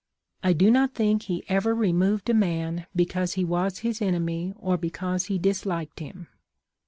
[0.43, 4.75] "I do not think he ever removed a man because he was his enemy or
[4.75, 6.25] because he disliked him.